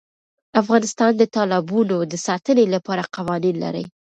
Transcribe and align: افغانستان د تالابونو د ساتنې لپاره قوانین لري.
افغانستان 0.61 1.11
د 1.17 1.23
تالابونو 1.35 1.97
د 2.11 2.13
ساتنې 2.27 2.65
لپاره 2.75 3.03
قوانین 3.15 3.55
لري. 3.63 3.85